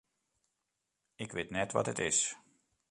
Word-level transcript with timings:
Ik 1.23 1.31
wit 1.35 1.49
net 1.51 1.71
wat 1.71 1.87
it 1.91 1.99
is. 2.09 2.19